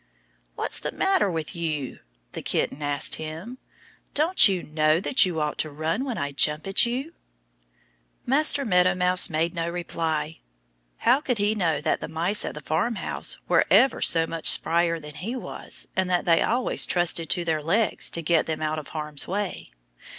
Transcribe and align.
"What's 0.55 0.79
the 0.79 0.91
matter 0.91 1.29
with 1.29 1.55
you?" 1.55 1.99
the 2.31 2.41
kitten 2.41 2.81
asked 2.81 3.17
him. 3.17 3.59
"Don't 4.15 4.47
you 4.47 4.63
know 4.63 4.99
that 4.99 5.27
you 5.27 5.39
ought 5.39 5.59
to 5.59 5.69
run 5.69 6.05
when 6.05 6.17
I 6.17 6.31
jump 6.31 6.65
at 6.65 6.87
you?" 6.87 7.13
Master 8.25 8.65
Meadow 8.65 8.95
Mouse 8.95 9.29
made 9.29 9.53
no 9.53 9.69
reply. 9.69 10.39
How 11.05 11.21
could 11.21 11.37
he 11.37 11.53
know 11.53 11.81
that 11.81 12.01
the 12.01 12.07
mice 12.07 12.43
at 12.45 12.55
the 12.55 12.61
farmhouse 12.61 13.37
were 13.47 13.65
ever 13.69 14.01
so 14.01 14.25
much 14.25 14.45
sprier 14.47 14.99
than 14.99 15.13
he 15.13 15.35
was 15.35 15.87
and 15.95 16.09
that 16.09 16.25
they 16.25 16.41
always 16.41 16.87
trusted 16.87 17.29
to 17.29 17.45
their 17.45 17.61
legs 17.61 18.09
to 18.09 18.23
get 18.23 18.47
them 18.47 18.63
out 18.63 18.79
of 18.79 18.87
harm's 18.87 19.27
way? 19.27 19.69